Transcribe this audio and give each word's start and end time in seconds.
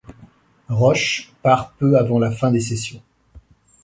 Roche 0.69 1.31
part 1.43 1.73
peu 1.73 1.95
avant 1.95 2.17
la 2.17 2.31
fin 2.31 2.49
des 2.49 2.59
sessions. 2.59 3.03